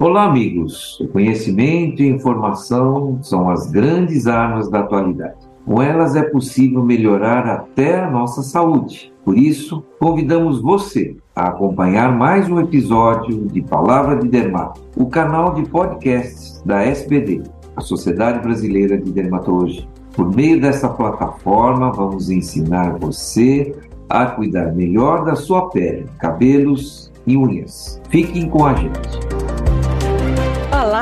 Olá, 0.00 0.26
amigos. 0.26 0.96
O 1.00 1.08
conhecimento 1.08 2.00
e 2.00 2.06
informação 2.06 3.18
são 3.20 3.50
as 3.50 3.68
grandes 3.68 4.28
armas 4.28 4.70
da 4.70 4.78
atualidade. 4.78 5.34
Com 5.66 5.82
elas 5.82 6.14
é 6.14 6.22
possível 6.22 6.84
melhorar 6.84 7.44
até 7.48 7.98
a 7.98 8.08
nossa 8.08 8.40
saúde. 8.42 9.12
Por 9.24 9.36
isso, 9.36 9.82
convidamos 9.98 10.62
você 10.62 11.16
a 11.34 11.48
acompanhar 11.48 12.16
mais 12.16 12.48
um 12.48 12.60
episódio 12.60 13.44
de 13.46 13.60
Palavra 13.60 14.14
de 14.14 14.28
Dermato, 14.28 14.80
o 14.96 15.06
canal 15.06 15.54
de 15.54 15.68
podcasts 15.68 16.62
da 16.64 16.80
SBD, 16.80 17.42
a 17.74 17.80
Sociedade 17.80 18.38
Brasileira 18.38 18.96
de 18.96 19.10
Dermatologia. 19.10 19.84
Por 20.12 20.32
meio 20.32 20.60
dessa 20.60 20.88
plataforma, 20.88 21.90
vamos 21.90 22.30
ensinar 22.30 22.96
você 23.00 23.74
a 24.08 24.26
cuidar 24.26 24.72
melhor 24.76 25.24
da 25.24 25.34
sua 25.34 25.68
pele, 25.70 26.06
cabelos 26.20 27.12
e 27.26 27.36
unhas. 27.36 28.00
Fiquem 28.08 28.48
com 28.48 28.64
a 28.64 28.74
gente. 28.74 29.27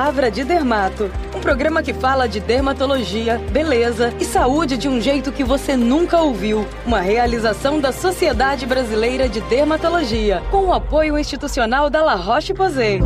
Palavra 0.06 0.30
de 0.30 0.44
Dermato, 0.44 1.10
um 1.36 1.40
programa 1.40 1.82
que 1.82 1.92
fala 1.92 2.28
de 2.28 2.38
dermatologia, 2.38 3.40
beleza 3.50 4.14
e 4.20 4.24
saúde 4.24 4.78
de 4.78 4.88
um 4.88 5.00
jeito 5.00 5.32
que 5.32 5.42
você 5.42 5.76
nunca 5.76 6.20
ouviu. 6.20 6.64
Uma 6.86 7.00
realização 7.00 7.80
da 7.80 7.90
Sociedade 7.90 8.66
Brasileira 8.66 9.28
de 9.28 9.40
Dermatologia, 9.40 10.44
com 10.48 10.66
o 10.66 10.72
apoio 10.72 11.18
institucional 11.18 11.90
da 11.90 12.04
La 12.04 12.14
Roche-Posay. 12.14 13.00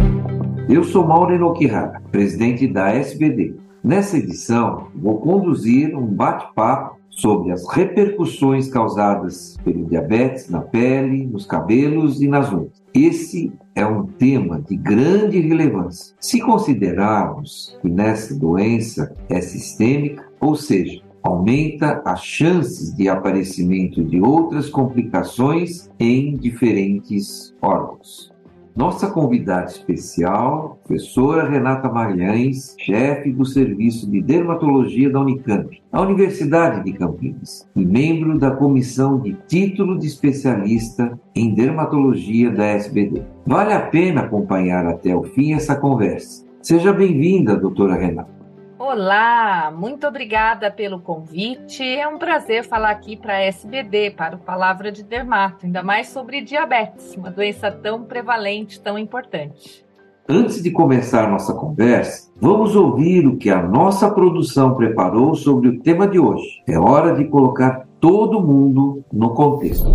Eu 0.68 0.84
sou 0.84 1.06
Mauro 1.06 1.46
Okihara, 1.46 2.02
presidente 2.12 2.66
da 2.66 2.90
SBD. 2.90 3.54
Nessa 3.82 4.18
edição, 4.18 4.88
vou 4.95 5.23
conduzir 5.23 5.96
um 5.96 6.04
bate-papo 6.04 6.99
sobre 7.10 7.52
as 7.52 7.69
repercussões 7.69 8.69
causadas 8.69 9.56
pelo 9.64 9.84
diabetes 9.84 10.48
na 10.48 10.60
pele, 10.60 11.27
nos 11.27 11.45
cabelos 11.45 12.23
e 12.23 12.28
nas 12.28 12.52
unhas. 12.52 12.80
Esse 12.95 13.52
é 13.74 13.84
um 13.84 14.06
tema 14.06 14.60
de 14.60 14.77
grande 14.77 15.38
relevância. 15.41 16.15
Se 16.18 16.41
considerarmos 16.41 17.76
que 17.82 17.88
nessa 17.88 18.38
doença 18.38 19.15
é 19.29 19.40
sistêmica, 19.40 20.26
ou 20.40 20.54
seja, 20.54 21.02
aumenta 21.23 22.01
as 22.04 22.24
chances 22.24 22.95
de 22.95 23.09
aparecimento 23.09 24.02
de 24.02 24.21
outras 24.21 24.71
complicações 24.71 25.90
em 25.99 26.37
diferentes 26.37 27.54
órgãos. 27.60 28.30
Nossa 28.74 29.10
convidada 29.10 29.66
especial, 29.66 30.80
professora 30.84 31.49
Renata 31.49 31.88
Magalhães, 31.88 32.74
chefe 32.79 33.30
do 33.30 33.45
Serviço 33.45 34.09
de 34.10 34.23
Dermatologia 34.23 35.10
da 35.10 35.21
Unicamp, 35.21 35.79
a 35.93 36.01
Universidade 36.01 36.85
de 36.85 36.93
Campinas, 36.93 37.69
e 37.74 37.85
membro 37.85 38.38
da 38.38 38.52
Comissão 38.52 39.19
de 39.19 39.33
Título 39.49 39.99
de 39.99 40.07
Especialista 40.07 41.19
em 41.35 41.52
Dermatologia 41.52 42.51
da 42.51 42.65
SBD. 42.65 43.23
Vale 43.45 43.73
a 43.73 43.80
pena 43.80 44.23
acompanhar 44.23 44.87
até 44.87 45.15
o 45.15 45.24
fim 45.24 45.52
essa 45.52 45.74
conversa. 45.74 46.46
Seja 46.63 46.93
bem-vinda, 46.93 47.57
doutora 47.57 47.96
Renata. 47.96 48.41
Olá, 48.79 49.73
muito 49.77 50.07
obrigada 50.07 50.71
pelo 50.71 51.01
convite. 51.01 51.83
É 51.85 52.07
um 52.07 52.18
prazer 52.18 52.65
falar 52.65 52.91
aqui 52.91 53.16
para 53.16 53.35
a 53.35 53.41
SBD, 53.43 54.13
para 54.13 54.37
o 54.37 54.38
Palavra 54.38 54.93
de 54.93 55.02
Dermato, 55.02 55.66
ainda 55.66 55.83
mais 55.83 56.09
sobre 56.09 56.41
diabetes, 56.41 57.15
uma 57.16 57.30
doença 57.30 57.71
tão 57.71 58.05
prevalente, 58.05 58.80
tão 58.80 58.96
importante. 58.96 59.85
Antes 60.32 60.62
de 60.62 60.70
começar 60.70 61.28
nossa 61.28 61.52
conversa, 61.52 62.30
vamos 62.40 62.76
ouvir 62.76 63.26
o 63.26 63.36
que 63.36 63.50
a 63.50 63.60
nossa 63.66 64.09
produção 64.09 64.76
preparou 64.76 65.34
sobre 65.34 65.69
o 65.69 65.81
tema 65.81 66.06
de 66.06 66.20
hoje. 66.20 66.62
É 66.69 66.78
hora 66.78 67.16
de 67.16 67.25
colocar 67.25 67.84
todo 67.98 68.41
mundo 68.41 69.04
no 69.12 69.34
contexto. 69.34 69.88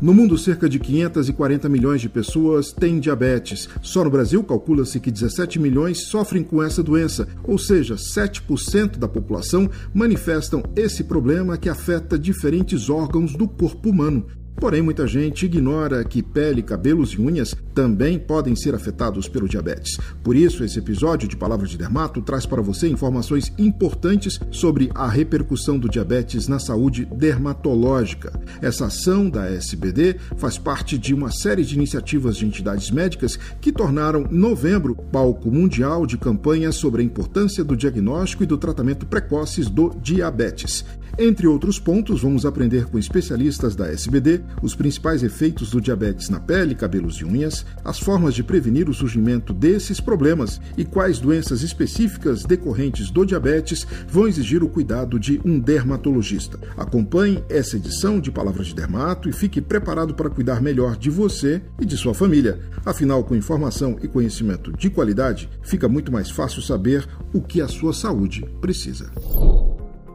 No 0.00 0.14
mundo, 0.14 0.38
cerca 0.38 0.68
de 0.68 0.78
540 0.78 1.68
milhões 1.68 2.00
de 2.00 2.08
pessoas 2.08 2.72
têm 2.72 3.00
diabetes. 3.00 3.68
Só 3.82 4.04
no 4.04 4.10
Brasil, 4.10 4.44
calcula-se 4.44 5.00
que 5.00 5.10
17 5.10 5.58
milhões 5.58 6.06
sofrem 6.06 6.44
com 6.44 6.62
essa 6.62 6.80
doença, 6.80 7.26
ou 7.42 7.58
seja, 7.58 7.96
7% 7.96 8.96
da 8.96 9.08
população 9.08 9.68
manifestam 9.92 10.62
esse 10.76 11.02
problema 11.02 11.56
que 11.56 11.68
afeta 11.68 12.16
diferentes 12.16 12.88
órgãos 12.88 13.34
do 13.34 13.48
corpo 13.48 13.90
humano. 13.90 14.24
Porém, 14.56 14.80
muita 14.80 15.06
gente 15.06 15.46
ignora 15.46 16.04
que 16.04 16.22
pele, 16.22 16.62
cabelos 16.62 17.12
e 17.12 17.20
unhas 17.20 17.54
também 17.74 18.18
podem 18.18 18.54
ser 18.54 18.74
afetados 18.74 19.28
pelo 19.28 19.48
diabetes. 19.48 19.98
Por 20.22 20.36
isso, 20.36 20.62
esse 20.62 20.78
episódio 20.78 21.28
de 21.28 21.36
Palavras 21.36 21.70
de 21.70 21.78
Dermato 21.78 22.22
traz 22.22 22.46
para 22.46 22.62
você 22.62 22.88
informações 22.88 23.52
importantes 23.58 24.38
sobre 24.50 24.90
a 24.94 25.08
repercussão 25.08 25.78
do 25.78 25.88
diabetes 25.88 26.46
na 26.46 26.58
saúde 26.58 27.04
dermatológica. 27.06 28.32
Essa 28.60 28.86
ação 28.86 29.28
da 29.28 29.46
SBD 29.46 30.16
faz 30.36 30.58
parte 30.58 30.96
de 30.96 31.12
uma 31.12 31.30
série 31.32 31.64
de 31.64 31.74
iniciativas 31.74 32.36
de 32.36 32.46
entidades 32.46 32.90
médicas 32.90 33.38
que 33.60 33.72
tornaram 33.72 34.28
novembro 34.30 34.94
palco 34.94 35.50
mundial 35.50 36.06
de 36.06 36.16
campanhas 36.16 36.76
sobre 36.76 37.02
a 37.02 37.04
importância 37.04 37.64
do 37.64 37.76
diagnóstico 37.76 38.44
e 38.44 38.46
do 38.46 38.58
tratamento 38.58 39.06
precoces 39.06 39.68
do 39.68 39.90
diabetes. 40.00 40.84
Entre 41.18 41.46
outros 41.46 41.78
pontos, 41.78 42.22
vamos 42.22 42.46
aprender 42.46 42.86
com 42.86 42.98
especialistas 42.98 43.76
da 43.76 43.86
SBD 43.86 44.40
os 44.62 44.74
principais 44.74 45.22
efeitos 45.22 45.70
do 45.70 45.80
diabetes 45.80 46.30
na 46.30 46.40
pele, 46.40 46.74
cabelos 46.74 47.16
e 47.16 47.24
unhas, 47.24 47.66
as 47.84 47.98
formas 47.98 48.34
de 48.34 48.42
prevenir 48.42 48.88
o 48.88 48.94
surgimento 48.94 49.52
desses 49.52 50.00
problemas 50.00 50.58
e 50.76 50.86
quais 50.86 51.18
doenças 51.18 51.62
específicas 51.62 52.44
decorrentes 52.44 53.10
do 53.10 53.26
diabetes 53.26 53.86
vão 54.08 54.26
exigir 54.26 54.62
o 54.62 54.68
cuidado 54.68 55.18
de 55.18 55.38
um 55.44 55.60
dermatologista. 55.60 56.58
Acompanhe 56.78 57.44
essa 57.50 57.76
edição 57.76 58.18
de 58.18 58.30
Palavras 58.30 58.68
de 58.68 58.74
Dermato 58.74 59.28
e 59.28 59.32
fique 59.32 59.60
preparado 59.60 60.14
para 60.14 60.30
cuidar 60.30 60.62
melhor 60.62 60.96
de 60.96 61.10
você 61.10 61.60
e 61.78 61.84
de 61.84 61.96
sua 61.96 62.14
família. 62.14 62.58
Afinal, 62.86 63.22
com 63.22 63.36
informação 63.36 63.98
e 64.02 64.08
conhecimento 64.08 64.72
de 64.72 64.88
qualidade, 64.88 65.48
fica 65.62 65.88
muito 65.88 66.10
mais 66.10 66.30
fácil 66.30 66.62
saber 66.62 67.06
o 67.34 67.42
que 67.42 67.60
a 67.60 67.68
sua 67.68 67.92
saúde 67.92 68.46
precisa. 68.62 69.10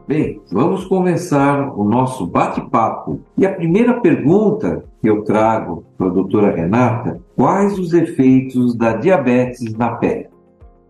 Bem, 0.08 0.40
vamos 0.50 0.86
começar 0.86 1.68
o 1.78 1.84
nosso 1.84 2.26
bate-papo. 2.26 3.20
E 3.36 3.44
a 3.44 3.52
primeira 3.52 4.00
pergunta 4.00 4.82
que 5.02 5.10
eu 5.10 5.22
trago 5.22 5.84
para 5.98 6.06
a 6.06 6.10
doutora 6.10 6.50
Renata, 6.50 7.20
quais 7.36 7.78
os 7.78 7.92
efeitos 7.92 8.74
da 8.74 8.94
diabetes 8.94 9.70
na 9.74 9.96
pele? 9.96 10.30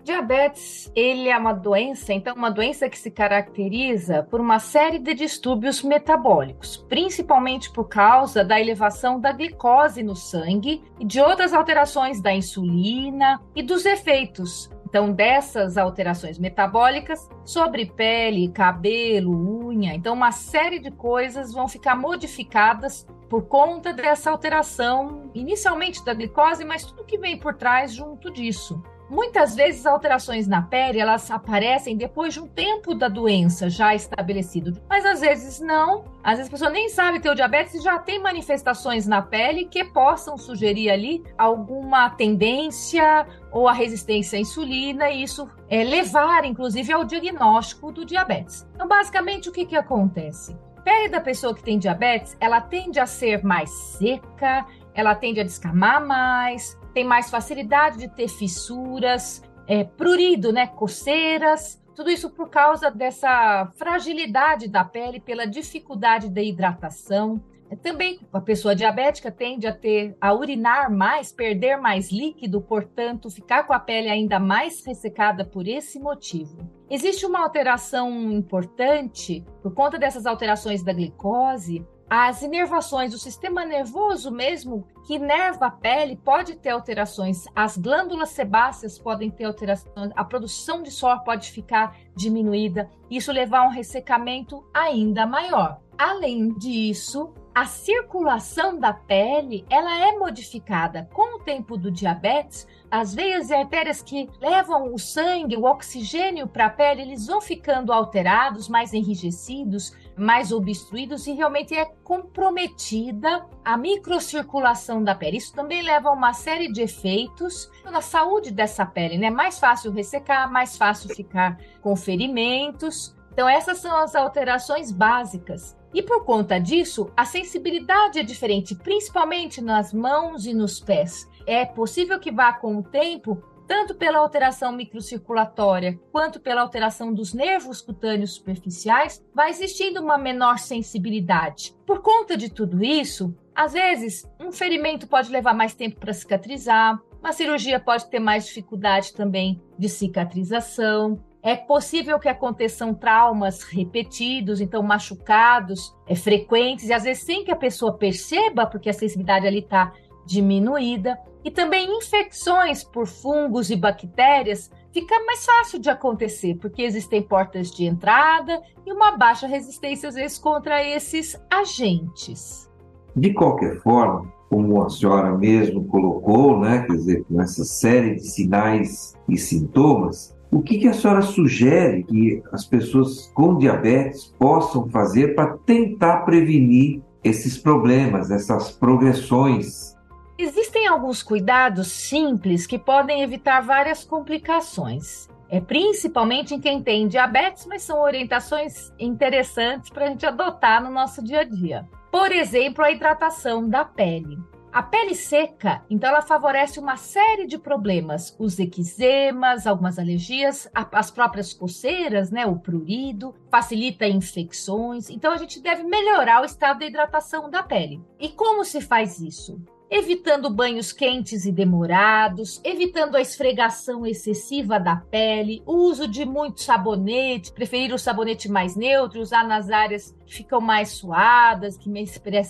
Diabetes, 0.05 0.91
ele 0.95 1.29
é 1.29 1.37
uma 1.37 1.53
doença, 1.53 2.13
então 2.13 2.37
uma 2.37 2.49
doença 2.49 2.89
que 2.89 2.97
se 2.97 3.11
caracteriza 3.11 4.23
por 4.31 4.41
uma 4.41 4.61
série 4.61 5.01
de 5.01 5.13
distúrbios 5.13 5.83
metabólicos, 5.83 6.77
principalmente 6.89 7.73
por 7.73 7.89
causa 7.89 8.45
da 8.45 8.61
elevação 8.61 9.21
da 9.21 9.33
glicose 9.33 10.01
no 10.01 10.15
sangue 10.15 10.81
e 11.01 11.05
de 11.05 11.21
outras 11.21 11.53
alterações 11.53 12.23
da 12.23 12.33
insulina 12.33 13.41
e 13.55 13.65
dos 13.65 13.85
efeitos 13.85 14.71
então, 14.89 15.13
dessas 15.13 15.77
alterações 15.77 16.39
metabólicas 16.39 17.29
sobre 17.45 17.85
pele, 17.85 18.49
cabelo, 18.49 19.67
unha, 19.67 19.93
então 19.95 20.15
uma 20.15 20.33
série 20.33 20.79
de 20.79 20.91
coisas 20.91 21.53
vão 21.53 21.69
ficar 21.69 21.95
modificadas 21.95 23.07
por 23.29 23.43
conta 23.49 23.93
dessa 23.93 24.31
alteração, 24.31 25.31
inicialmente 25.35 26.03
da 26.03 26.15
glicose, 26.15 26.65
mas 26.65 26.87
tudo 26.87 27.05
que 27.05 27.19
vem 27.19 27.39
por 27.39 27.55
trás 27.55 27.93
junto 27.93 28.33
disso. 28.33 28.83
Muitas 29.09 29.55
vezes 29.55 29.87
alterações 29.87 30.47
na 30.47 30.61
pele 30.61 31.01
elas 31.01 31.31
aparecem 31.31 31.97
depois 31.97 32.35
de 32.35 32.41
um 32.41 32.47
tempo 32.47 32.95
da 32.95 33.09
doença 33.09 33.71
já 33.71 33.95
estabelecido, 33.95 34.79
mas 34.89 35.05
às 35.07 35.21
vezes 35.21 35.61
não. 35.61 36.05
Às 36.23 36.37
vezes 36.37 36.49
a 36.49 36.51
pessoa 36.51 36.71
nem 36.71 36.91
sabe 36.91 37.19
ter 37.19 37.31
o 37.31 37.35
diabetes 37.35 37.75
e 37.75 37.81
já 37.81 37.99
tem 37.99 38.21
manifestações 38.21 39.07
na 39.07 39.23
pele 39.23 39.65
que 39.65 39.83
possam 39.83 40.37
sugerir 40.37 40.91
ali 40.91 41.25
alguma 41.39 42.11
tendência 42.11 43.27
ou 43.51 43.67
a 43.67 43.73
resistência 43.73 44.37
à 44.37 44.41
insulina 44.41 45.11
e 45.11 45.23
isso 45.23 45.49
é 45.71 45.83
levar, 45.83 46.45
inclusive, 46.45 46.93
ao 46.93 47.05
diagnóstico 47.05 47.91
do 47.91 48.05
diabetes. 48.05 48.69
Então, 48.75 48.87
basicamente, 48.87 49.49
o 49.49 49.53
que, 49.53 49.65
que 49.65 49.77
acontece? 49.77 50.55
A 50.77 50.81
pele 50.83 51.09
da 51.09 51.21
pessoa 51.21 51.55
que 51.55 51.63
tem 51.63 51.79
diabetes, 51.79 52.37
ela 52.41 52.61
tende 52.61 53.01
a 53.01 53.07
ser 53.07 53.43
mais 53.43 53.71
seca, 53.71 54.67
ela 54.95 55.15
tende 55.15 55.41
a 55.41 55.45
descamar 55.45 56.05
mais, 56.05 56.78
tem 56.93 57.05
mais 57.05 57.31
facilidade 57.31 57.99
de 57.99 58.09
ter 58.09 58.29
fissuras, 58.29 59.43
é, 59.67 59.85
prurido, 59.85 60.53
né, 60.53 60.67
coceiras, 60.67 61.81
tudo 61.95 62.11
isso 62.11 62.31
por 62.31 62.49
causa 62.49 62.91
dessa 62.91 63.71
fragilidade 63.77 64.69
da 64.69 64.85
pele, 64.85 65.19
pela 65.19 65.47
dificuldade 65.47 66.31
da 66.31 66.41
hidratação. 66.41 67.43
É, 67.71 67.77
também 67.77 68.21
a 68.33 68.41
pessoa 68.41 68.75
diabética 68.75 69.31
tende 69.31 69.67
a 69.67 69.73
ter 69.73 70.17
a 70.21 70.33
urinar 70.33 70.91
mais, 70.91 71.33
perder 71.33 71.77
mais 71.77 72.11
líquido, 72.11 72.61
portanto, 72.63 73.29
ficar 73.29 73.65
com 73.65 73.73
a 73.73 73.81
pele 73.81 74.09
ainda 74.09 74.39
mais 74.39 74.85
ressecada 74.87 75.45
por 75.45 75.67
esse 75.67 75.99
motivo. 75.99 76.59
Existe 76.89 77.27
uma 77.27 77.43
alteração 77.43 78.33
importante 78.33 79.45
por 79.61 79.75
conta 79.75 79.99
dessas 79.99 80.25
alterações 80.25 80.83
da 80.83 80.93
glicose, 80.93 81.85
as 82.11 82.41
inervações 82.43 83.13
do 83.13 83.19
sistema 83.19 83.65
nervoso 83.65 84.31
mesmo, 84.31 84.87
que 85.07 85.15
inerva 85.15 85.67
a 85.67 85.71
pele, 85.71 86.17
pode 86.17 86.57
ter 86.57 86.71
alterações. 86.71 87.45
As 87.55 87.77
glândulas 87.77 88.31
sebáceas 88.31 88.99
podem 88.99 89.31
ter 89.31 89.45
alterações, 89.45 90.11
a 90.17 90.25
produção 90.25 90.83
de 90.83 90.91
suor 90.91 91.23
pode 91.23 91.51
ficar 91.51 91.97
diminuída, 92.17 92.91
isso 93.11 93.31
levar 93.31 93.61
a 93.61 93.67
um 93.67 93.71
ressecamento 93.71 94.65
ainda 94.73 95.27
maior. 95.27 95.81
Além 95.99 96.55
disso, 96.55 97.35
a 97.55 97.67
circulação 97.67 98.79
da 98.79 98.93
pele, 98.93 99.67
ela 99.69 99.99
é 99.99 100.17
modificada. 100.17 101.09
Com 101.13 101.37
o 101.37 101.41
tempo 101.41 101.77
do 101.77 101.91
diabetes, 101.91 102.69
as 102.89 103.13
veias 103.13 103.51
e 103.51 103.55
artérias 103.55 104.01
que 104.01 104.31
levam 104.41 104.95
o 104.95 104.99
sangue, 104.99 105.57
o 105.57 105.65
oxigênio 105.65 106.47
para 106.47 106.67
a 106.67 106.71
pele, 106.71 107.03
eles 107.03 107.27
vão 107.27 107.41
ficando 107.41 107.93
alterados, 107.93 108.69
mais 108.69 108.95
enrijecidos, 108.95 109.93
mais 110.19 110.53
obstruídos 110.53 111.27
e 111.27 111.33
realmente 111.33 111.75
é 111.75 111.85
comprometida 112.03 113.47
a 113.65 113.77
microcirculação 113.77 115.03
da 115.03 115.15
pele. 115.15 115.37
Isso 115.37 115.55
também 115.55 115.83
leva 115.83 116.09
a 116.09 116.13
uma 116.13 116.33
série 116.33 116.71
de 116.73 116.83
efeitos 116.83 117.71
na 117.85 118.01
saúde 118.01 118.51
dessa 118.51 118.85
pele, 118.85 119.17
né? 119.17 119.31
Mais 119.31 119.59
fácil 119.59 119.93
ressecar, 119.93 120.51
mais 120.51 120.77
fácil 120.77 121.15
ficar 121.15 121.59
com 121.81 121.95
ferimentos. 121.97 123.17
Então, 123.33 123.49
essas 123.49 123.79
são 123.79 123.97
as 123.97 124.15
alterações 124.17 124.91
básicas. 124.91 125.79
E 125.95 126.03
por 126.03 126.25
conta 126.25 126.59
disso, 126.59 127.11
a 127.17 127.25
sensibilidade 127.25 128.19
é 128.19 128.23
diferente, 128.23 128.75
principalmente 128.75 129.63
nas 129.63 129.93
mãos 129.93 130.45
e 130.45 130.53
nos 130.53 130.81
pés. 130.81 131.27
É 131.47 131.65
possível 131.65 132.21
que 132.21 132.31
vá 132.31 132.53
com 132.53 132.77
o 132.77 132.83
tempo, 132.83 133.43
tanto 133.69 133.95
pela 133.95 134.19
alteração 134.19 134.73
microcirculatória 134.73 136.01
quanto 136.11 136.41
pela 136.41 136.63
alteração 136.63 137.13
dos 137.13 137.35
nervos 137.35 137.83
cutâneos 137.83 138.35
superficiais, 138.35 139.23
vai 139.35 139.51
existindo 139.51 140.01
uma 140.01 140.17
menor 140.17 140.59
sensibilidade. 140.59 141.77
Por 141.87 142.01
conta 142.01 142.35
de 142.35 142.51
tudo 142.51 142.83
isso, 142.83 143.37
às 143.55 143.75
vezes, 143.75 144.27
um 144.41 144.51
ferimento 144.51 145.07
pode 145.07 145.31
levar 145.31 145.53
mais 145.53 145.75
tempo 145.75 146.01
para 146.01 146.15
cicatrizar, 146.15 146.99
uma 147.21 147.33
cirurgia 147.33 147.79
pode 147.79 148.09
ter 148.09 148.21
mais 148.21 148.47
dificuldade 148.47 149.13
também 149.13 149.61
de 149.79 149.89
cicatrização. 149.89 151.23
É 151.43 151.55
possível 151.55 152.19
que 152.19 152.29
aconteçam 152.29 152.95
traumas 152.95 153.63
repetidos, 153.65 154.61
então 154.61 154.83
machucados 154.83 155.95
é, 156.07 156.15
frequentes, 156.15 156.89
e 156.89 156.93
às 156.93 157.03
vezes 157.03 157.25
sem 157.25 157.45
que 157.45 157.51
a 157.51 157.57
pessoa 157.57 157.99
perceba, 157.99 158.67
porque 158.67 158.89
a 158.89 158.95
sensibilidade 158.95 159.47
ali 159.47 159.59
está 159.59 159.93
diminuída. 160.25 161.19
E 161.49 161.51
também 161.51 161.97
infecções 161.97 162.85
por 162.85 163.07
fungos 163.07 163.71
e 163.71 163.77
bactérias 163.77 164.71
fica 164.93 165.19
mais 165.25 165.47
fácil 165.47 165.79
de 165.79 165.89
acontecer, 165.89 166.57
porque 166.57 166.83
existem 166.83 167.23
portas 167.23 167.71
de 167.71 167.87
entrada 167.87 168.61
e 168.85 168.93
uma 168.93 169.17
baixa 169.17 169.47
resistência, 169.47 170.11
às 170.11 170.15
vezes, 170.15 170.39
contra 170.39 170.87
esses 170.87 171.43
agentes. 171.51 172.71
De 173.17 173.33
qualquer 173.33 173.81
forma, 173.81 174.31
como 174.51 174.83
a 174.83 174.91
senhora 174.91 175.39
mesmo 175.39 175.85
colocou, 175.85 176.61
né, 176.61 176.85
quer 176.87 176.93
dizer, 176.93 177.25
com 177.25 177.41
essa 177.41 177.65
série 177.65 178.17
de 178.17 178.29
sinais 178.29 179.15
e 179.27 179.39
sintomas, 179.39 180.37
o 180.53 180.61
que, 180.61 180.77
que 180.77 180.89
a 180.89 180.93
senhora 180.93 181.23
sugere 181.23 182.05
que 182.05 182.43
as 182.53 182.67
pessoas 182.67 183.33
com 183.35 183.57
diabetes 183.57 184.27
possam 184.39 184.87
fazer 184.91 185.35
para 185.35 185.57
tentar 185.65 186.27
prevenir 186.27 187.01
esses 187.25 187.57
problemas, 187.57 188.31
essas 188.31 188.71
progressões? 188.71 189.97
Existem 190.39 190.87
alguns 190.87 191.21
cuidados 191.21 191.89
simples 191.89 192.65
que 192.65 192.79
podem 192.79 193.23
evitar 193.23 193.61
várias 193.61 194.05
complicações. 194.05 195.29
É 195.51 195.61
principalmente 195.61 196.55
em 196.55 196.61
quem 196.61 196.81
tem 196.81 197.09
diabetes, 197.09 197.67
mas 197.67 197.83
são 197.83 198.01
orientações 198.01 198.93
interessantes 199.01 199.91
para 199.91 200.05
a 200.05 200.09
gente 200.09 200.25
adotar 200.25 200.81
no 200.81 200.93
nosso 200.93 201.25
dia 201.25 201.41
a 201.41 201.45
dia. 201.45 201.89
Por 202.13 202.31
exemplo, 202.31 202.85
a 202.85 202.93
hidratação 202.93 203.69
da 203.69 203.85
pele. 203.85 204.39
A 204.71 204.81
pele 204.81 205.17
seca, 205.17 205.83
então, 205.91 206.11
ela 206.11 206.23
favorece 206.23 206.79
uma 206.79 206.97
série 206.97 207.45
de 207.45 207.59
problemas, 207.59 208.37
os 208.39 208.61
eczemas, 208.61 209.67
algumas 209.67 209.99
alergias, 209.99 210.71
as 210.73 211.11
próprias 211.11 211.53
coceiras, 211.53 212.31
né, 212.31 212.47
o 212.47 212.61
prurido, 212.61 213.35
facilita 213.51 214.07
infecções. 214.07 215.11
Então, 215.11 215.33
a 215.33 215.37
gente 215.37 215.61
deve 215.61 215.83
melhorar 215.83 216.43
o 216.43 216.45
estado 216.45 216.79
de 216.79 216.85
hidratação 216.85 217.51
da 217.51 217.61
pele. 217.61 218.01
E 218.21 218.29
como 218.29 218.65
se 218.65 218.81
faz 218.81 219.19
isso? 219.19 219.61
Evitando 219.91 220.51
banhos 220.51 220.93
quentes 220.93 221.47
e 221.47 221.53
demorados, 221.53 222.61
evitando 222.63 223.17
a 223.17 223.21
esfregação 223.21 224.05
excessiva 224.07 224.79
da 224.79 224.97
pele, 224.97 225.63
o 225.65 225.73
uso 225.73 226.07
de 226.07 226.27
muito 226.27 226.61
sabonete, 226.61 227.53
preferir 227.53 227.95
o 227.95 227.99
sabonete 227.99 228.51
mais 228.51 228.77
neutro, 228.77 229.21
usar 229.21 229.47
nas 229.47 229.71
áreas 229.71 230.15
que 230.27 230.35
ficam 230.35 230.61
mais 230.61 230.91
suadas, 230.91 231.79
que 231.79 231.89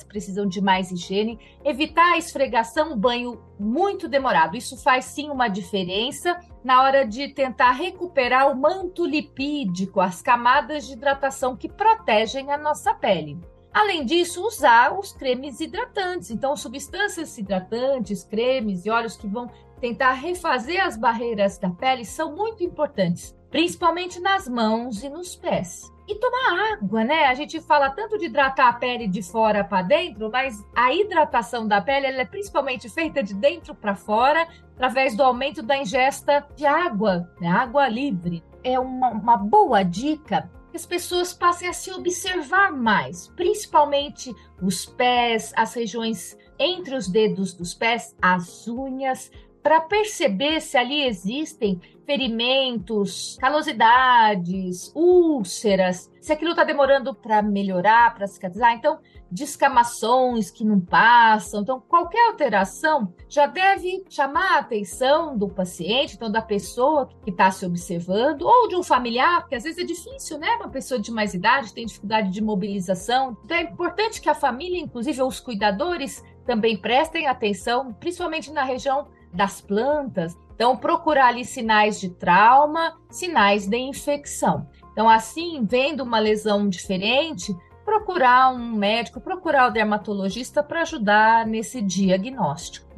precisam 0.08 0.46
de 0.46 0.61
mais 0.61 0.90
higiene, 0.90 1.38
evitar 1.64 2.14
a 2.14 2.19
esfregação, 2.19 2.93
o 2.93 2.96
banho 2.96 3.41
muito 3.58 4.08
demorado. 4.08 4.56
Isso 4.56 4.76
faz 4.76 5.05
sim 5.05 5.31
uma 5.31 5.49
diferença 5.49 6.38
na 6.64 6.82
hora 6.82 7.06
de 7.06 7.29
tentar 7.29 7.73
recuperar 7.73 8.50
o 8.50 8.56
manto 8.56 9.06
lipídico, 9.06 10.00
as 10.00 10.20
camadas 10.20 10.87
de 10.87 10.94
hidratação 10.94 11.56
que 11.56 11.69
protegem 11.69 12.50
a 12.50 12.58
nossa 12.58 12.93
pele. 12.94 13.38
Além 13.78 14.04
disso, 14.04 14.44
usar 14.44 14.98
os 14.98 15.12
cremes 15.12 15.60
hidratantes. 15.60 16.32
Então, 16.32 16.56
substâncias 16.56 17.38
hidratantes, 17.38 18.25
cremes 18.25 18.84
e 18.84 18.90
óleos 18.90 19.16
que 19.16 19.28
vão 19.28 19.48
tentar 19.80 20.14
refazer 20.14 20.84
as 20.84 20.96
barreiras 20.96 21.58
da 21.58 21.70
pele 21.70 22.04
são 22.04 22.34
muito 22.34 22.64
importantes, 22.64 23.38
principalmente 23.52 24.19
nas 24.19 24.48
mãos 24.48 25.04
e 25.04 25.08
nos 25.08 25.36
pés. 25.36 25.88
E 26.08 26.16
tomar 26.16 26.72
água, 26.72 27.04
né? 27.04 27.26
A 27.26 27.34
gente 27.34 27.60
fala 27.60 27.88
tanto 27.90 28.19
de 28.19 28.26
hidratar 28.26 28.66
a 28.66 28.72
pele 28.72 29.06
de 29.06 29.22
fora 29.22 29.62
para 29.62 29.82
dentro, 29.82 30.28
mas 30.28 30.60
a 30.74 30.92
hidratação 30.92 31.69
da 31.69 31.81
pele 31.81 32.08
é 32.08 32.24
principalmente 32.24 32.88
feita 32.88 33.22
de 33.22 33.32
dentro 33.32 33.76
para 33.76 33.94
fora, 33.94 34.48
através 34.74 35.16
do 35.16 35.22
aumento 35.22 35.62
da 35.62 35.78
ingesta 35.78 36.44
de 36.56 36.66
água, 36.66 37.31
né? 37.40 37.46
água 37.46 37.88
livre. 37.88 38.42
É 38.64 38.76
uma, 38.76 39.10
uma 39.10 39.36
boa 39.36 39.84
dica 39.84 40.50
as 40.78 40.86
pessoas 40.86 41.32
passem 41.32 41.69
a 41.69 41.72
se 41.72 41.90
observar 41.90 42.70
mais, 42.70 43.26
principalmente 43.34 44.32
os 44.62 44.86
pés, 44.86 45.52
as 45.56 45.75
regiões 45.75 46.38
entre 46.56 46.94
os 46.94 47.08
dedos 47.08 47.52
dos 47.52 47.75
pés, 47.75 48.14
as 48.22 48.69
unhas, 48.69 49.28
para 49.60 49.80
perceber 49.80 50.60
se 50.60 50.76
ali 50.76 51.04
existem 51.04 51.80
ferimentos, 52.08 53.37
calosidades, 53.38 54.90
úlceras, 54.94 56.10
se 56.22 56.32
aquilo 56.32 56.52
está 56.52 56.64
demorando 56.64 57.14
para 57.14 57.43
melhorar, 57.43 58.14
para 58.14 58.26
cicatrizar. 58.26 58.72
Então, 58.72 58.99
descamações 59.31 60.50
que 60.50 60.64
não 60.64 60.81
passam. 60.81 61.60
Então, 61.60 61.78
qualquer 61.87 62.31
alteração 62.31 63.12
já 63.28 63.44
deve 63.44 64.06
chamar 64.08 64.55
a 64.55 64.60
atenção 64.60 65.37
do 65.37 65.50
paciente, 65.50 66.14
então 66.14 66.32
da 66.32 66.40
pessoa 66.40 67.10
que 67.22 67.31
está 67.31 67.50
se 67.50 67.66
observando, 67.66 68.40
ou 68.40 68.69
de 68.69 68.76
um 68.76 68.82
familiar, 68.82 69.43
porque 69.43 69.56
às 69.56 69.64
vezes 69.64 69.78
é 69.78 69.84
difícil, 69.84 70.38
né? 70.38 70.49
Uma 70.56 70.70
pessoa 70.70 70.99
de 70.99 71.12
mais 71.12 71.34
idade 71.34 71.75
tem 71.75 71.84
dificuldade 71.84 72.31
de 72.31 72.43
mobilização. 72.43 73.37
Então, 73.44 73.55
é 73.55 73.64
importante 73.64 74.19
que 74.22 74.31
a 74.31 74.34
família, 74.34 74.81
inclusive 74.81 75.20
os 75.22 75.40
cuidadores, 75.40 76.25
também 76.46 76.75
prestem 76.75 77.26
atenção, 77.26 77.93
principalmente 77.93 78.50
na 78.50 78.64
região 78.64 79.08
das 79.31 79.60
plantas. 79.60 80.34
Então, 80.58 80.77
procurar 80.77 81.29
ali 81.29 81.44
sinais 81.44 82.00
de 82.00 82.08
trauma, 82.08 82.94
sinais 83.08 83.69
de 83.69 83.77
infecção. 83.77 84.67
Então, 84.91 85.08
assim, 85.08 85.65
vendo 85.65 86.03
uma 86.03 86.19
lesão 86.19 86.69
diferente, 86.69 87.56
procurar 87.84 88.53
um 88.53 88.74
médico, 88.74 89.20
procurar 89.20 89.69
o 89.69 89.72
dermatologista 89.72 90.60
para 90.60 90.82
ajudar 90.82 91.46
nesse 91.46 91.81
diagnóstico. 91.81 92.88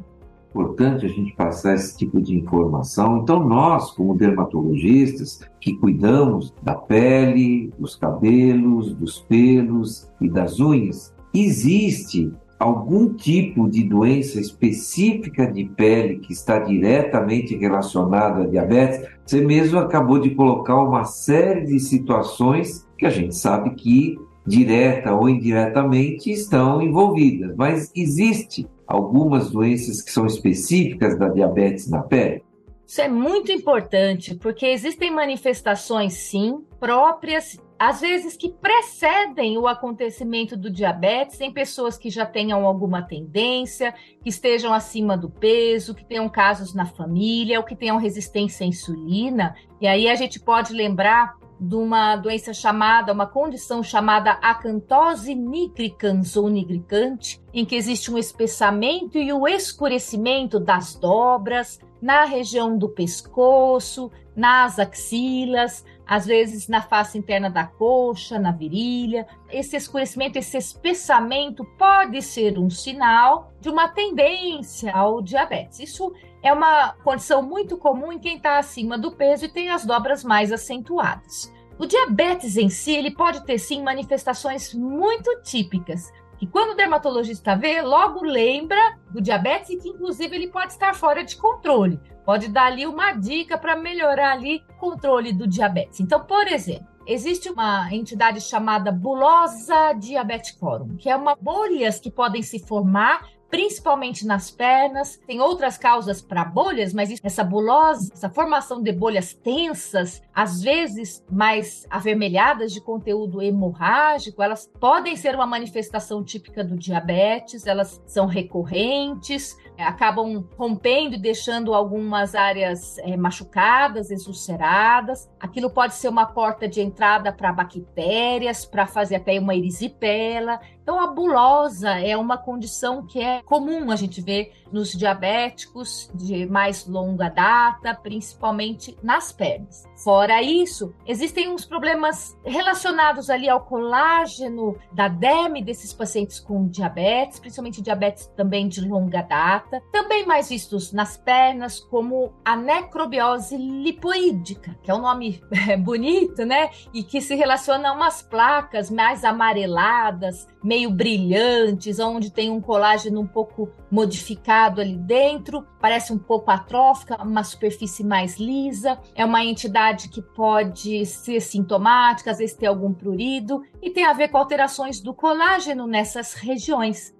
Importante 0.49 1.05
a 1.05 1.09
gente 1.09 1.35
passar 1.35 1.75
esse 1.75 1.95
tipo 1.95 2.19
de 2.19 2.35
informação. 2.35 3.19
Então, 3.19 3.39
nós, 3.47 3.91
como 3.91 4.17
dermatologistas, 4.17 5.47
que 5.59 5.77
cuidamos 5.77 6.51
da 6.63 6.73
pele, 6.73 7.71
dos 7.77 7.95
cabelos, 7.95 8.91
dos 8.95 9.19
pelos 9.19 10.09
e 10.19 10.27
das 10.27 10.59
unhas, 10.59 11.13
existe 11.31 12.33
algum 12.61 13.11
tipo 13.15 13.67
de 13.67 13.83
doença 13.83 14.39
específica 14.39 15.51
de 15.51 15.65
pele 15.65 16.19
que 16.19 16.31
está 16.31 16.59
diretamente 16.59 17.57
relacionada 17.57 18.43
à 18.43 18.47
diabetes, 18.47 19.09
você 19.25 19.41
mesmo 19.41 19.79
acabou 19.79 20.19
de 20.19 20.35
colocar 20.35 20.75
uma 20.75 21.03
série 21.03 21.65
de 21.65 21.79
situações 21.79 22.87
que 22.99 23.07
a 23.07 23.09
gente 23.09 23.35
sabe 23.35 23.71
que 23.71 24.15
direta 24.45 25.11
ou 25.11 25.27
indiretamente 25.27 26.31
estão 26.31 26.83
envolvidas, 26.83 27.55
mas 27.57 27.91
existe 27.95 28.67
algumas 28.85 29.49
doenças 29.49 30.03
que 30.03 30.11
são 30.11 30.27
específicas 30.27 31.17
da 31.17 31.29
diabetes 31.29 31.89
na 31.89 32.03
pele? 32.03 32.43
Isso 32.85 33.01
é 33.01 33.07
muito 33.07 33.51
importante, 33.51 34.35
porque 34.35 34.67
existem 34.67 35.09
manifestações, 35.09 36.13
sim, 36.13 36.63
próprias, 36.79 37.57
às 37.81 37.99
vezes 37.99 38.37
que 38.37 38.47
precedem 38.47 39.57
o 39.57 39.67
acontecimento 39.67 40.55
do 40.55 40.69
diabetes 40.69 41.41
em 41.41 41.51
pessoas 41.51 41.97
que 41.97 42.11
já 42.11 42.27
tenham 42.27 42.63
alguma 42.63 43.01
tendência, 43.01 43.91
que 44.21 44.29
estejam 44.29 44.71
acima 44.71 45.17
do 45.17 45.31
peso, 45.31 45.95
que 45.95 46.05
tenham 46.05 46.29
casos 46.29 46.75
na 46.75 46.85
família, 46.85 47.57
ou 47.57 47.65
que 47.65 47.75
tenham 47.75 47.97
resistência 47.97 48.63
à 48.63 48.67
insulina. 48.67 49.55
E 49.81 49.87
aí 49.87 50.07
a 50.07 50.13
gente 50.13 50.39
pode 50.39 50.73
lembrar 50.73 51.35
de 51.59 51.73
uma 51.73 52.15
doença 52.15 52.53
chamada, 52.53 53.13
uma 53.13 53.25
condição 53.25 53.81
chamada 53.81 54.33
acantose 54.33 55.33
nigricans 55.33 56.37
ou 56.37 56.49
nigricante, 56.49 57.41
em 57.51 57.65
que 57.65 57.75
existe 57.75 58.11
um 58.11 58.17
espessamento 58.17 59.17
e 59.17 59.33
o 59.33 59.47
escurecimento 59.47 60.59
das 60.59 60.93
dobras 60.93 61.79
na 61.99 62.25
região 62.25 62.77
do 62.77 62.89
pescoço, 62.89 64.11
nas 64.35 64.77
axilas, 64.77 65.83
às 66.11 66.25
vezes 66.25 66.67
na 66.67 66.81
face 66.81 67.17
interna 67.17 67.49
da 67.49 67.63
coxa, 67.63 68.37
na 68.37 68.51
virilha. 68.51 69.25
Esse 69.49 69.77
escurecimento, 69.77 70.37
esse 70.37 70.57
espessamento 70.57 71.63
pode 71.77 72.21
ser 72.21 72.59
um 72.59 72.69
sinal 72.69 73.53
de 73.61 73.69
uma 73.69 73.87
tendência 73.87 74.91
ao 74.93 75.21
diabetes. 75.21 75.79
Isso 75.79 76.13
é 76.43 76.51
uma 76.51 76.91
condição 77.01 77.41
muito 77.41 77.77
comum 77.77 78.11
em 78.11 78.19
quem 78.19 78.35
está 78.35 78.57
acima 78.57 78.97
do 78.97 79.13
peso 79.13 79.45
e 79.45 79.47
tem 79.47 79.69
as 79.69 79.85
dobras 79.85 80.21
mais 80.21 80.51
acentuadas. 80.51 81.49
O 81.79 81.85
diabetes 81.85 82.57
em 82.57 82.67
si, 82.67 82.91
ele 82.91 83.11
pode 83.11 83.45
ter 83.45 83.57
sim 83.57 83.81
manifestações 83.81 84.73
muito 84.73 85.41
típicas, 85.43 86.11
que 86.37 86.45
quando 86.45 86.71
o 86.71 86.75
dermatologista 86.75 87.55
vê, 87.55 87.81
logo 87.81 88.21
lembra 88.21 88.97
do 89.11 89.21
diabetes 89.21 89.69
e 89.69 89.77
que 89.77 89.87
inclusive 89.87 90.35
ele 90.35 90.49
pode 90.49 90.73
estar 90.73 90.93
fora 90.93 91.23
de 91.23 91.37
controle. 91.37 91.97
Pode 92.25 92.47
dar 92.47 92.65
ali 92.65 92.85
uma 92.85 93.13
dica 93.13 93.57
para 93.57 93.75
melhorar 93.75 94.31
ali 94.31 94.63
o 94.69 94.73
controle 94.79 95.33
do 95.33 95.47
diabetes. 95.47 95.99
Então, 95.99 96.23
por 96.23 96.47
exemplo, 96.47 96.87
existe 97.07 97.49
uma 97.49 97.93
entidade 97.93 98.39
chamada 98.41 98.91
bulosa 98.91 99.93
diabeticorum, 99.93 100.95
que 100.97 101.09
é 101.09 101.15
uma 101.15 101.35
bolhas 101.35 101.99
que 101.99 102.11
podem 102.11 102.43
se 102.43 102.59
formar 102.59 103.27
principalmente 103.51 104.25
nas 104.25 104.49
pernas. 104.49 105.19
Tem 105.27 105.41
outras 105.41 105.77
causas 105.77 106.21
para 106.21 106.45
bolhas, 106.45 106.93
mas 106.93 107.19
essa 107.21 107.43
bulose, 107.43 108.09
essa 108.13 108.29
formação 108.29 108.81
de 108.81 108.93
bolhas 108.93 109.33
tensas, 109.33 110.23
às 110.33 110.61
vezes 110.61 111.23
mais 111.29 111.85
avermelhadas 111.89 112.71
de 112.71 112.79
conteúdo 112.79 113.41
hemorrágico, 113.41 114.41
elas 114.41 114.71
podem 114.79 115.17
ser 115.17 115.35
uma 115.35 115.45
manifestação 115.45 116.23
típica 116.23 116.63
do 116.63 116.77
diabetes, 116.77 117.67
elas 117.67 118.01
são 118.07 118.25
recorrentes, 118.25 119.57
é, 119.77 119.83
acabam 119.83 120.47
rompendo 120.57 121.15
e 121.15 121.19
deixando 121.19 121.73
algumas 121.73 122.35
áreas 122.35 122.97
é, 122.99 123.17
machucadas, 123.17 124.11
exulceradas. 124.11 125.29
Aquilo 125.39 125.69
pode 125.69 125.95
ser 125.95 126.07
uma 126.07 126.25
porta 126.25 126.67
de 126.67 126.79
entrada 126.79 127.33
para 127.33 127.51
bactérias, 127.51 128.63
para 128.63 128.87
fazer 128.87 129.15
até 129.15 129.37
uma 129.39 129.55
erisipela. 129.55 130.59
Então, 130.81 130.99
a 130.99 131.07
bulosa 131.07 131.91
é 131.91 132.17
uma 132.17 132.37
condição 132.37 133.05
que 133.05 133.19
é 133.19 133.41
comum 133.43 133.91
a 133.91 133.95
gente 133.95 134.19
ver 134.21 134.51
nos 134.71 134.91
diabéticos 134.91 136.09
de 136.13 136.45
mais 136.45 136.87
longa 136.87 137.29
data, 137.29 137.93
principalmente 137.93 138.97
nas 139.03 139.31
pernas. 139.31 139.90
Fora 140.03 140.41
isso, 140.41 140.95
existem 141.05 141.49
uns 141.49 141.63
problemas 141.63 142.35
relacionados 142.43 143.29
ali 143.29 143.47
ao 143.47 143.61
colágeno 143.65 144.75
da 144.91 145.07
derme 145.07 145.63
desses 145.63 145.93
pacientes 145.93 146.39
com 146.39 146.67
diabetes, 146.67 147.39
principalmente 147.39 147.83
diabetes 147.83 148.25
também 148.35 148.67
de 148.67 148.81
longa 148.81 149.21
data, 149.21 149.79
também 149.91 150.25
mais 150.25 150.49
vistos 150.49 150.91
nas 150.91 151.17
pernas, 151.17 151.79
como 151.79 152.33
a 152.43 152.55
necrobiose 152.55 153.55
lipoídica, 153.55 154.75
que 154.81 154.89
é 154.89 154.93
um 154.93 155.01
nome 155.01 155.39
bonito, 155.83 156.45
né? 156.45 156.71
E 156.91 157.03
que 157.03 157.21
se 157.21 157.35
relaciona 157.35 157.89
a 157.89 157.93
umas 157.93 158.23
placas 158.23 158.89
mais 158.89 159.23
amareladas, 159.23 160.47
meio 160.63 160.89
brilhantes, 160.89 161.99
onde 161.99 162.31
tem 162.31 162.49
um 162.49 162.59
colágeno 162.59 163.21
um 163.21 163.27
pouco 163.27 163.69
modificado 163.91 164.81
ali 164.81 164.97
dentro, 164.97 165.67
parece 165.81 166.13
um 166.13 166.17
pouco 166.17 166.51
atrófica, 166.51 167.21
uma 167.23 167.43
superfície 167.43 168.03
mais 168.03 168.37
lisa. 168.37 168.99
É 169.15 169.25
uma 169.25 169.43
entidade 169.43 170.07
que 170.09 170.21
pode 170.21 171.05
ser 171.05 171.41
sintomática, 171.41 172.31
às 172.31 172.37
vezes 172.37 172.55
ter 172.55 172.67
algum 172.67 172.93
prurido, 172.93 173.63
e 173.81 173.89
tem 173.89 174.05
a 174.05 174.13
ver 174.13 174.27
com 174.27 174.37
alterações 174.37 175.01
do 175.01 175.13
colágeno 175.13 175.87
nessas 175.87 176.33
regiões. 176.33 177.13